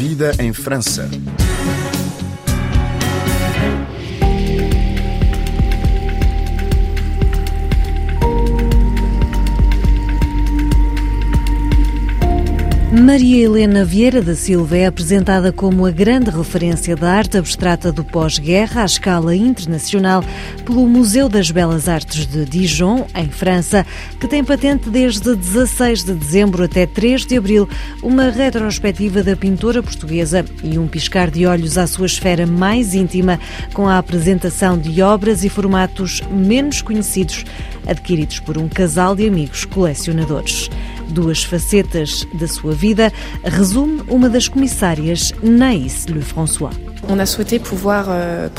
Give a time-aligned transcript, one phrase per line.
[0.00, 1.06] Vida em França.
[12.92, 18.02] Maria Helena Vieira da Silva é apresentada como a grande referência da arte abstrata do
[18.02, 20.24] pós-guerra à escala internacional
[20.64, 23.86] pelo Museu das Belas Artes de Dijon, em França,
[24.18, 27.68] que tem patente desde 16 de dezembro até 3 de abril
[28.02, 33.38] uma retrospectiva da pintora portuguesa e um piscar de olhos à sua esfera mais íntima
[33.72, 37.44] com a apresentação de obras e formatos menos conhecidos
[37.86, 40.68] adquiridos por um casal de amigos colecionadores
[41.10, 43.12] duas facetas da sua vida,
[43.44, 46.90] resume uma das comissárias Naïs Lefrançois.
[47.02, 48.50] Euh,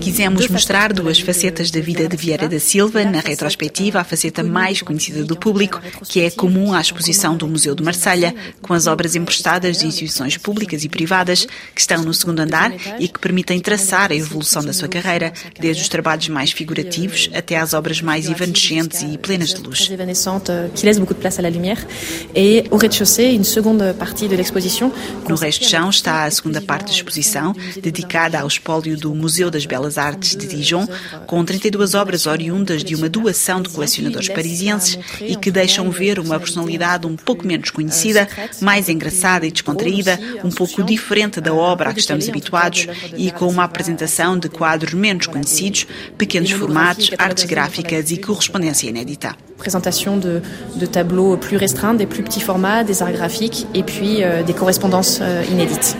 [0.00, 4.82] Quisemos mostrar duas facetas da vida de Vieira da Silva na retrospectiva, a faceta mais
[4.82, 9.16] conhecida do público, que é comum à exposição do Museu de Marselha, com as obras
[9.16, 14.12] emprestadas de instituições públicas e privadas que estão no segundo andar e que permitem traçar
[14.12, 19.02] a evolução da sua carreira, desde os trabalhos mais figurativos até às obras mais evanescentes
[19.02, 19.90] e plenas de luz.
[25.28, 29.50] No resto de chão está a segunda parte da exposição, dedicada ao espólio do Museu
[29.50, 30.86] das Belas Artes de Dijon,
[31.26, 36.38] com 32 obras oriundas de uma doação de colecionadores parisienses e que deixam ver uma
[36.38, 38.28] personalidade um pouco menos conhecida,
[38.60, 43.48] mais engraçada e descontraída, um pouco diferente da obra a que estamos habituados e com
[43.48, 49.36] uma apresentação de quadros menos conhecidos, pequenos formatos, artes gráficas e correspondência inédita.
[49.62, 50.40] Présentation de,
[50.86, 55.20] tableaux plus restreints, des plus petits formats, des arts graphiques et puis euh, des correspondances
[55.22, 55.96] euh, inédites.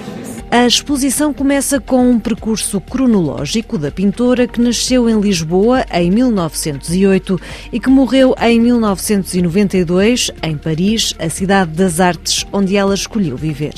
[0.54, 7.40] A exposição começa com um percurso cronológico da pintora que nasceu em Lisboa em 1908
[7.72, 13.72] e que morreu em 1992 em Paris, a cidade das artes onde ela escolheu viver.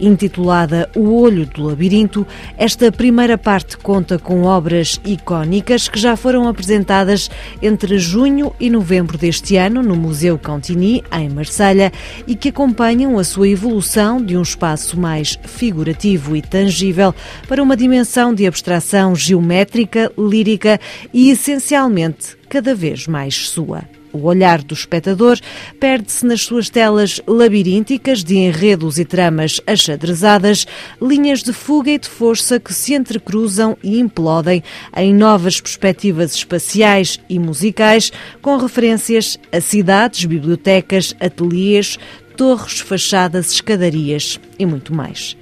[0.00, 6.48] Intitulada O Olho do Labirinto, esta primeira parte conta com obras icónicas que já foram
[6.48, 11.92] apresentadas entre junho e novembro deste ano no Museu Contini, em Marselha,
[12.26, 17.14] e que acompanham a sua evolução de um espaço mais figurativo e tangível
[17.48, 20.80] para uma dimensão de abstração geométrica, lírica
[21.12, 23.82] e essencialmente cada vez mais sua.
[24.12, 25.38] O olhar do espectador
[25.78, 30.66] perde-se nas suas telas labirínticas de enredos e tramas achadrezadas,
[31.00, 34.62] linhas de fuga e de força que se entrecruzam e implodem
[34.96, 38.10] em novas perspectivas espaciais e musicais,
[38.40, 41.98] com referências a cidades, bibliotecas, ateliês,
[42.36, 45.36] torres, fachadas, escadarias e muito mais.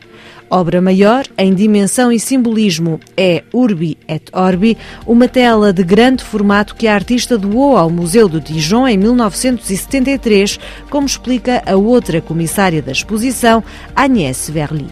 [0.48, 6.76] Obra maior, em dimensão e simbolismo, é Urbi et Orbi, uma tela de grande formato
[6.76, 12.80] que a artista doou ao Museu de Dijon em 1973, como explica a outra comissária
[12.80, 13.62] da exposição,
[13.94, 14.86] Agnès Verly.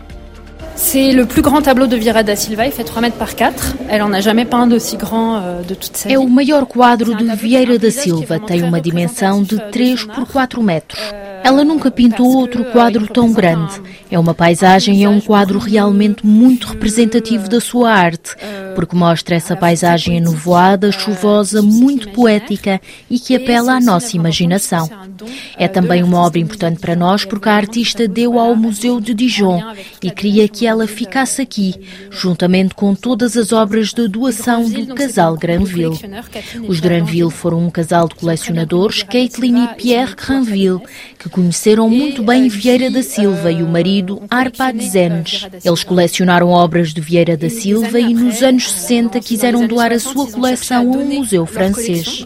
[0.77, 3.77] C'est le plus grand tableau de Vieira da Silva, il fait 3 mètres par 4.
[3.89, 6.15] Elle en a jamais peint d'aussi grand euh, de toute sa vie.
[6.15, 10.61] É o maior quadro de Vieira da Silva, tem uma dimensão de 3 por 4
[10.63, 11.01] metros.
[11.45, 13.81] Ela nunca pintou outro quadro tão grande.
[14.11, 18.35] É uma paisagem e é um quadro realmente muito representativo da sua arte,
[18.75, 24.89] porque mostra essa paisagem enovoada, chuvosa, muito poética e que apela à nossa imaginação.
[25.59, 29.61] É também uma obra importante para nós porque a artista deu ao Museu de Dijon
[30.03, 31.75] e queria que ela ficasse aqui,
[32.11, 35.99] juntamente com todas as obras de doação do casal Granville.
[36.67, 40.81] Os Granville foram um casal de colecionadores, Caitlin e Pierre Granville,
[41.19, 45.49] que conheceram muito bem Vieira da Silva e o marido Arpad Zenes.
[45.65, 50.31] Eles colecionaram obras de Vieira da Silva e nos anos 60 quiseram doar a sua
[50.31, 52.23] coleção a um museu francês.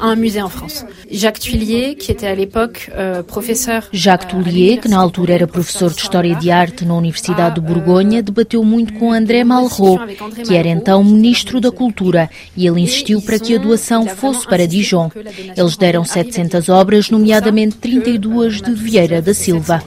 [1.11, 3.83] Jacques Tuillier, que était à l'époque euh, professeur.
[3.91, 8.23] Jacques Tuillier, que na altura era professor de História de Arte na Universidade de Borgonha,
[8.23, 10.03] debateu muito com André Malraux,
[10.47, 14.67] que era então ministro da Cultura, e ele insistiu para que a doação fosse para
[14.67, 15.11] Dijon.
[15.57, 19.81] Eles deram 700 obras, nomeadamente 32 de Vieira Vieira da Silva.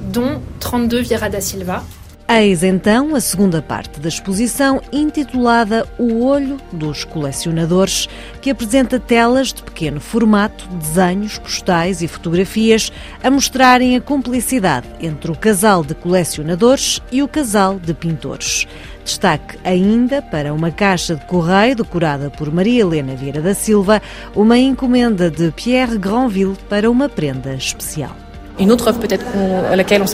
[0.00, 1.84] Dont 32 Vieira da Silva.
[2.28, 8.08] Eis então a segunda parte da exposição intitulada O Olho dos Colecionadores,
[8.40, 12.90] que apresenta telas de pequeno formato, desenhos, postais e fotografias
[13.22, 18.66] a mostrarem a cumplicidade entre o casal de colecionadores e o casal de pintores.
[19.04, 24.00] Destaque ainda para uma caixa de correio decorada por Maria Helena Vieira da Silva,
[24.34, 28.16] uma encomenda de Pierre Granville para uma prenda especial.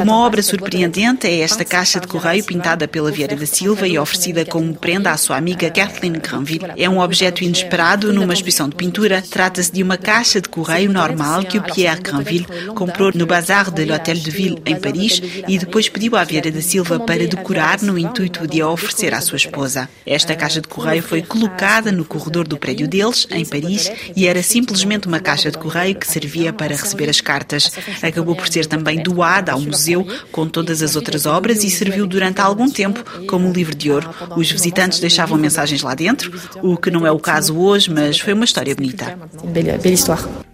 [0.00, 4.44] Uma obra surpreendente é esta caixa de correio pintada pela Vieira da Silva e oferecida
[4.44, 6.72] como prenda à sua amiga Kathleen Granville.
[6.76, 9.22] É um objeto inesperado numa exposição de pintura.
[9.28, 13.84] Trata-se de uma caixa de correio normal que o Pierre Granville comprou no Bazar de
[13.84, 17.98] l'Hôtel de Ville, em Paris, e depois pediu à Vieira da Silva para decorar no
[17.98, 19.88] intuito de a oferecer à sua esposa.
[20.06, 24.42] Esta caixa de correio foi colocada no corredor do prédio deles, em Paris, e era
[24.42, 27.70] simplesmente uma caixa de correio que servia para receber as cartas.
[28.02, 32.40] Acabou por ser também doada ao museu com todas as outras obras e serviu durante
[32.40, 34.08] algum tempo como livro de ouro.
[34.36, 36.32] Os visitantes deixavam mensagens lá dentro,
[36.62, 39.18] o que não é o caso hoje, mas foi uma história bonita.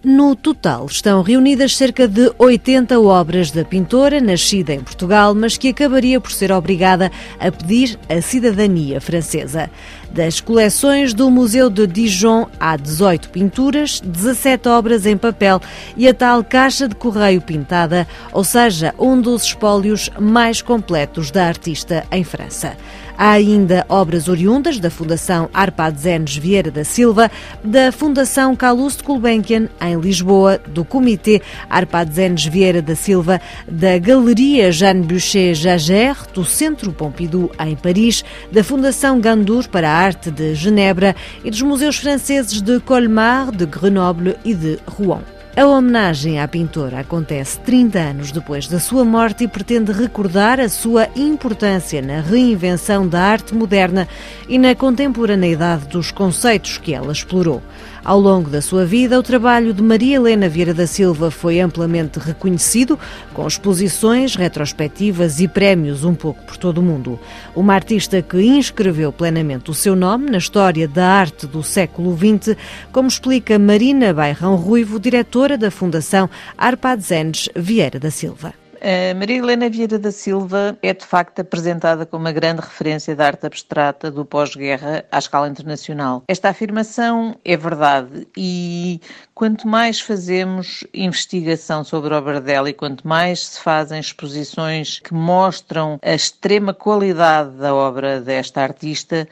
[0.03, 5.69] No total, estão reunidas cerca de 80 obras da pintora, nascida em Portugal, mas que
[5.69, 9.69] acabaria por ser obrigada a pedir a cidadania francesa.
[10.15, 15.59] Das coleções do Museu de Dijon há 18 pinturas, 17 obras em papel
[15.97, 21.45] e a tal caixa de correio pintada, ou seja, um dos espólios mais completos da
[21.45, 22.77] artista em França.
[23.17, 27.31] Há ainda obras oriundas da Fundação Arpadzenes Vieira da Silva,
[27.63, 35.03] da Fundação Calouste Gulbenkian, em Lisboa, do Comitê Arpadzenes Vieira da Silva, da Galeria Jeanne
[35.03, 41.15] Boucher Jager, do Centro Pompidou, em Paris, da Fundação Gandour para a Arte de Genebra
[41.43, 45.34] e dos museus franceses de Colmar, de Grenoble e de Rouen.
[45.57, 50.67] A homenagem à pintora acontece 30 anos depois da sua morte e pretende recordar a
[50.67, 54.05] sua importância na reinvenção da arte moderna
[54.49, 57.61] e na contemporaneidade dos conceitos que ela explorou.
[58.03, 62.19] Ao longo da sua vida, o trabalho de Maria Helena Vieira da Silva foi amplamente
[62.19, 62.99] reconhecido,
[63.33, 67.19] com exposições, retrospectivas e prémios um pouco por todo o mundo.
[67.55, 72.55] Uma artista que inscreveu plenamente o seu nome na história da arte do século XX,
[72.91, 78.64] como explica Marina Bairrão Ruivo, diretora da Fundação Arpadzenes Vieira da Silva.
[78.85, 83.25] A Maria Helena Vieira da Silva é de facto apresentada como uma grande referência da
[83.25, 86.21] arte abstrata do pós-guerra à escala internacional.
[86.27, 89.01] Esta afirmação é verdade e
[89.33, 95.15] quanto mais fazemos investigação sobre a obra dela e quanto mais se fazem exposições que
[95.15, 99.27] mostram a extrema qualidade da obra desta artista,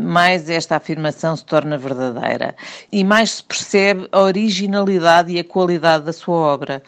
[0.00, 2.56] mais esta afirmação se torna verdadeira
[2.90, 6.82] e mais se percebe a originalidade e a qualidade da sua obra.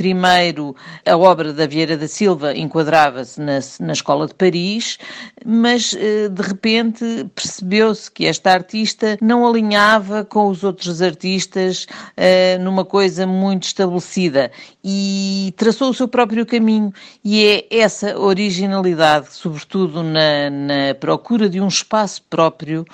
[0.00, 0.74] Primeiro,
[1.04, 4.98] a obra da Vieira da Silva enquadrava-se na, na Escola de Paris,
[5.44, 7.04] mas eh, de repente
[7.34, 14.50] percebeu-se que esta artista não alinhava com os outros artistas uh, numa coisa muito estabelecida
[14.82, 16.94] e traçou o seu próprio caminho.
[17.22, 22.86] E é essa originalidade, sobretudo na, na procura de um espaço próprio,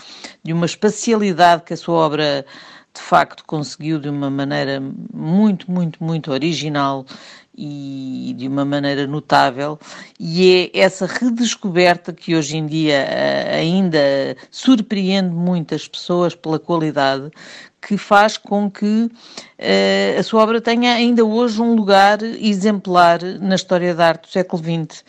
[0.42, 2.44] de uma espacialidade que a sua obra
[2.96, 4.82] de facto conseguiu de uma maneira
[5.12, 7.04] muito, muito, muito original
[7.56, 9.78] e de uma maneira notável,
[10.20, 17.30] e é essa redescoberta que hoje em dia eh, ainda surpreende muitas pessoas pela qualidade,
[17.80, 23.54] que faz com que uh, a sua obra tenha ainda hoje um lugar exemplar na
[23.54, 25.04] história da arte do século XX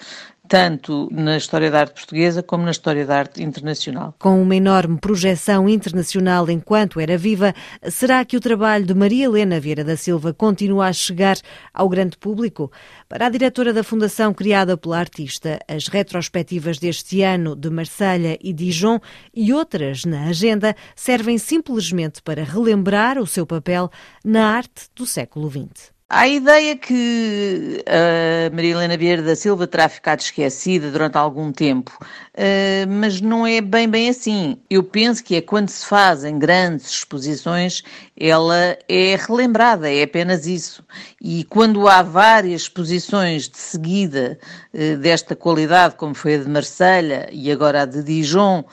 [0.48, 4.16] tanto na história da arte portuguesa como na história da arte internacional.
[4.20, 7.54] Com uma enorme projeção internacional enquanto era viva,
[7.90, 11.38] será que o trabalho de Maria Helena Vieira da Silva continua a chegar
[11.74, 12.72] ao grande público?
[13.10, 18.54] Para a diretora da fundação criada pela artista, as retrospectivas deste ano de Marselha e
[18.54, 19.00] Dijon
[19.34, 23.90] e outras na agenda servem simplesmente para relembrar o seu papel
[24.24, 25.97] na arte do século XX.
[26.09, 31.91] A ideia que a Maria Helena Vieira da Silva terá ficado esquecida durante algum tempo,
[32.34, 34.58] eh, mas não é bem bem assim.
[34.70, 37.84] Eu penso que é quando se fazem grandes exposições,
[38.17, 40.82] ela é relembrada, é apenas isso.
[41.22, 44.39] E quando há várias exposições de seguida
[44.74, 48.63] eh, desta qualidade, como foi a de Marselha e agora a de Dijon,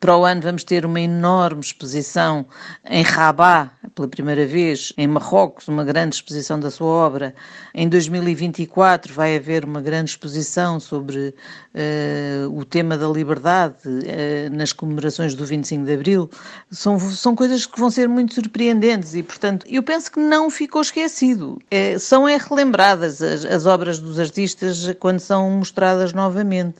[0.00, 2.46] para o ano vamos ter uma enorme exposição
[2.88, 7.34] em Rabat, pela primeira vez, em Marrocos, uma grande exposição da sua obra.
[7.74, 11.34] Em 2024 vai haver uma grande exposição sobre
[11.74, 16.30] uh, o tema da liberdade uh, nas comemorações do 25 de Abril.
[16.70, 20.82] São, são coisas que vão ser muito surpreendentes e, portanto, eu penso que não ficou
[20.82, 21.58] esquecido.
[21.70, 26.76] É, são é relembradas as, as obras dos artistas quando são mostradas novamente.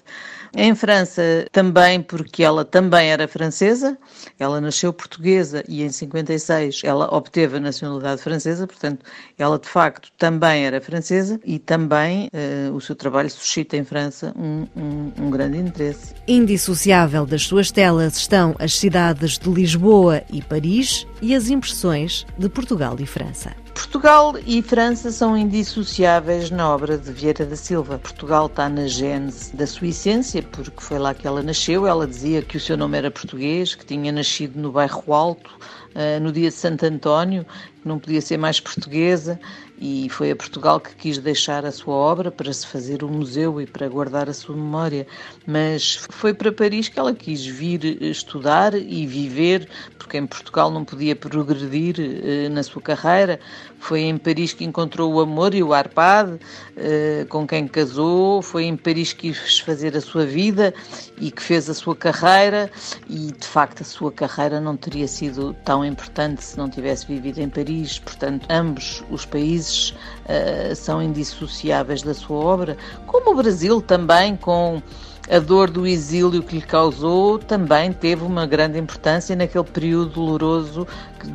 [0.56, 3.98] Em França também, porque ela também era francesa,
[4.38, 9.04] ela nasceu portuguesa e em 56 ela obteve a nacionalidade francesa, portanto,
[9.38, 14.32] ela de facto também era francesa e também uh, o seu trabalho suscita em França
[14.36, 16.14] um, um, um grande interesse.
[16.26, 22.48] Indissociável das suas telas estão as cidades de Lisboa e Paris e as impressões de
[22.48, 23.67] Portugal e França.
[23.78, 27.96] Portugal e França são indissociáveis na obra de Vieira da Silva.
[27.96, 31.86] Portugal está na gênese da sua essência, porque foi lá que ela nasceu.
[31.86, 35.48] Ela dizia que o seu nome era português, que tinha nascido no bairro Alto,
[35.94, 37.46] uh, no dia de Santo António,
[37.84, 39.38] não podia ser mais portuguesa
[39.80, 43.60] e foi a Portugal que quis deixar a sua obra para se fazer um museu
[43.60, 45.06] e para guardar a sua memória.
[45.46, 50.84] Mas foi para Paris que ela quis vir estudar e viver, porque em Portugal não
[50.84, 53.38] podia progredir eh, na sua carreira.
[53.78, 56.40] Foi em Paris que encontrou o amor e o Arpad,
[56.76, 58.42] eh, com quem casou.
[58.42, 60.74] Foi em Paris que quis fazer a sua vida
[61.20, 62.68] e que fez a sua carreira.
[63.08, 67.38] E de facto a sua carreira não teria sido tão importante se não tivesse vivido
[67.38, 67.67] em Paris.
[67.98, 74.82] Portanto, ambos os países uh, são indissociáveis da sua obra, como o Brasil também, com
[75.30, 80.86] a dor do exílio que lhe causou, também teve uma grande importância naquele período doloroso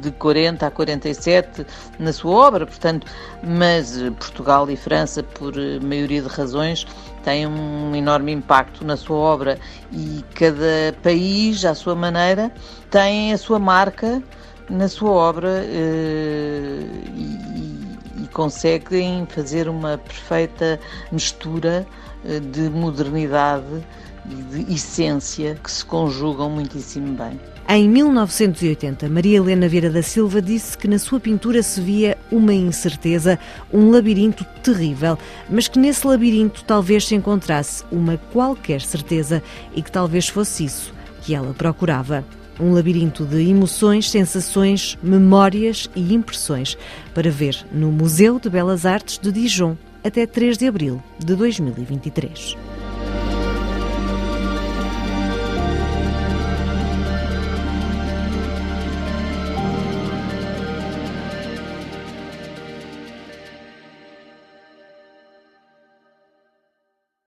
[0.01, 1.65] de 40 a 47
[1.99, 3.05] na sua obra, portanto,
[3.43, 6.87] mas Portugal e França, por maioria de razões,
[7.23, 9.59] têm um enorme impacto na sua obra
[9.91, 12.51] e cada país, à sua maneira,
[12.89, 14.23] tem a sua marca
[14.69, 20.79] na sua obra eh, e, conseguem fazer uma perfeita
[21.11, 21.85] mistura
[22.25, 23.85] eh, de modernidade
[24.25, 27.39] e de essência que se conjugam muitíssimo bem.
[27.69, 32.53] Em 1980, Maria Helena Vieira da Silva disse que na sua pintura se via uma
[32.53, 33.39] incerteza,
[33.71, 35.17] um labirinto terrível,
[35.49, 39.41] mas que nesse labirinto talvez se encontrasse uma qualquer certeza
[39.73, 42.25] e que talvez fosse isso que ela procurava.
[42.59, 46.77] Um labirinto de emoções, sensações, memórias e impressões
[47.13, 52.72] para ver no Museu de Belas Artes de Dijon até 3 de abril de 2023.